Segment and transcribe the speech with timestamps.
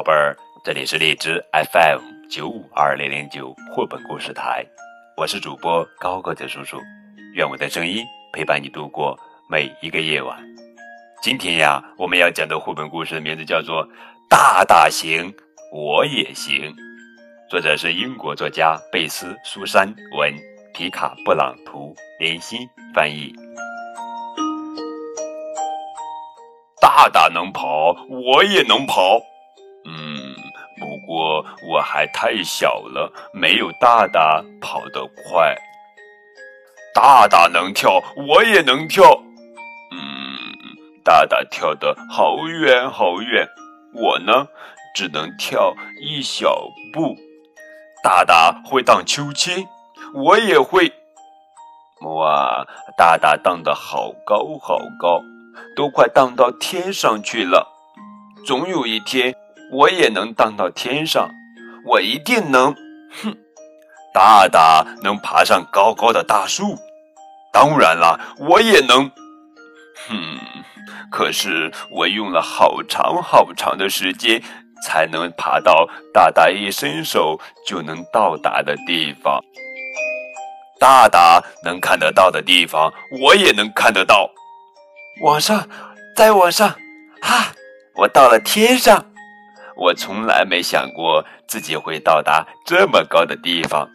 [0.00, 0.34] 宝贝儿，
[0.64, 2.00] 这里是荔枝 FM
[2.30, 4.64] 九五二零零九绘本故事台，
[5.14, 6.80] 我是主播高个子叔叔，
[7.34, 8.02] 愿我的声音
[8.32, 9.14] 陪伴你度过
[9.46, 10.42] 每一个夜晚。
[11.20, 13.86] 今天呀，我们要讲的绘本故事的名字叫做
[14.26, 15.30] 《大大行
[15.70, 16.72] 我也行》，
[17.50, 20.34] 作者是英国作家贝斯·苏珊文，
[20.72, 23.34] 皮卡·布朗图，连心翻译。
[26.80, 29.20] 大大能跑，我也能跑。
[31.20, 35.54] 我，我还太小了，没有大大跑得快。
[36.94, 39.04] 大大能跳，我也能跳。
[39.92, 40.00] 嗯，
[41.04, 43.46] 大大跳得好远好远，
[43.94, 44.48] 我呢，
[44.94, 47.14] 只能跳一小步。
[48.02, 49.68] 大大会荡秋千，
[50.14, 50.90] 我也会。
[52.00, 52.66] 哇，
[52.96, 55.22] 大大荡得好高好高。
[55.76, 57.68] 都快荡到天上去了，
[58.46, 59.34] 总有一天
[59.72, 61.30] 我也能荡到天上，
[61.86, 62.74] 我一定能。
[63.22, 63.36] 哼，
[64.12, 66.76] 大大能爬上高高的大树，
[67.52, 69.10] 当然了，我也能。
[70.08, 70.38] 哼，
[71.10, 74.42] 可是我用了好长好长的时间，
[74.84, 79.40] 才能爬到大大一伸手就能到达的地方。
[80.80, 84.30] 大大能看得到的地方，我也能看得到。
[85.22, 85.68] 往上，
[86.16, 86.70] 再往上，
[87.22, 87.52] 哈！
[87.96, 89.09] 我到了天上。
[89.80, 93.88] 我从来没想过自己会到达这么高的地方。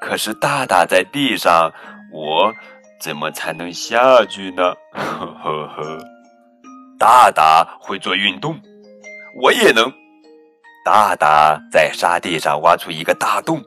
[0.00, 1.70] 可是大大在地上，
[2.10, 2.50] 我
[2.98, 4.74] 怎么才能下去呢？
[4.92, 5.98] 呵 呵呵。
[6.98, 8.58] 大大会做运动，
[9.42, 9.92] 我也能。
[10.84, 13.62] 大大在沙地上挖出一个大洞。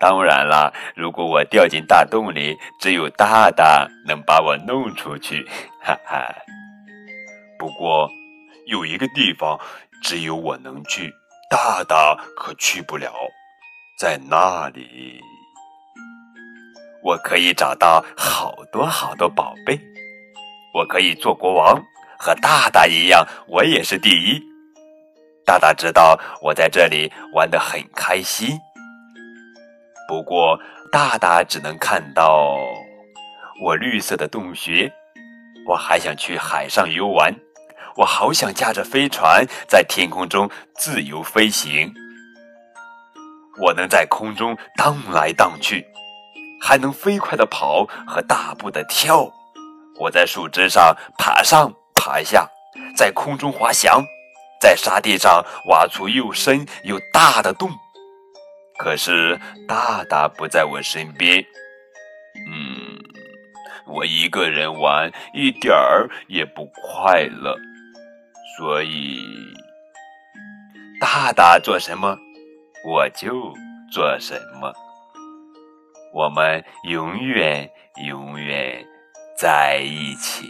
[0.00, 5.46] 当然了，如果我掉进大洞里，只有大大能把我弄出去，
[5.82, 6.34] 哈哈。
[7.58, 8.08] 不过
[8.66, 9.60] 有一个地方
[10.02, 11.12] 只有我能去，
[11.48, 13.12] 大大可去不了，
[13.98, 15.20] 在那里，
[17.02, 19.78] 我可以找到好多好多宝贝，
[20.74, 21.80] 我可以做国王，
[22.18, 24.42] 和大大一样，我也是第一。
[25.44, 28.58] 大大知道我在这里玩得很开心。
[30.08, 30.58] 不过，
[30.90, 32.56] 大大只能看到
[33.64, 34.92] 我绿色的洞穴。
[35.64, 37.32] 我还想去海上游玩，
[37.96, 41.92] 我好想驾着飞船在天空中自由飞行。
[43.60, 45.86] 我能在空中荡来荡去，
[46.60, 49.30] 还能飞快的跑和大步的跳。
[50.00, 52.48] 我在树枝上爬上爬下，
[52.96, 54.02] 在空中滑翔，
[54.58, 57.70] 在沙地上挖出又深又大的洞。
[58.78, 59.38] 可是
[59.68, 61.44] 大大不在我身边，
[62.48, 62.98] 嗯，
[63.86, 67.54] 我一个人玩一点儿也不快乐，
[68.58, 69.24] 所以
[71.00, 72.18] 大大做什么
[72.84, 73.54] 我就
[73.90, 74.72] 做什么，
[76.12, 77.70] 我们永远
[78.06, 78.86] 永远
[79.36, 80.46] 在一起。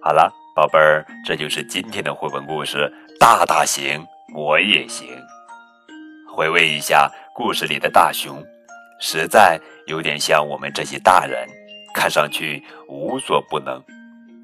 [0.00, 2.92] 好了，宝贝儿，这就是今天的绘本故事。
[3.18, 5.08] 大大行，我也行。
[6.32, 8.40] 回味一下故事里的大熊，
[9.00, 11.48] 实在有点像我们这些大人，
[11.96, 13.82] 看上去无所不能，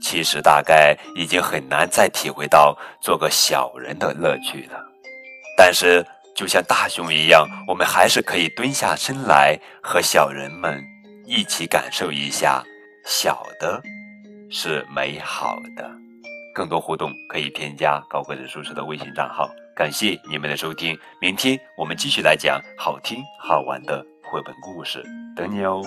[0.00, 4.80] 其实大概已经很难再体会到做个小人的乐趣了。
[5.54, 6.02] 但是，
[6.34, 10.82] 就像大熊一样，我们还是可以蹲下身来，和小人们
[11.26, 12.64] 一起感受一下
[13.04, 13.82] 小的
[14.50, 15.90] 是美好的。
[16.54, 19.48] 更多互动可以添加高个子叔叔的微信账号。
[19.76, 25.02] 感谢你们的收听，明天我们继续来讲好听好玩的绘本故事，
[25.36, 25.82] 等你哦。